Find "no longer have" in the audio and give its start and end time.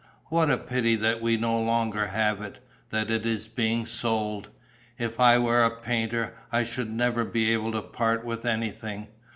1.37-2.41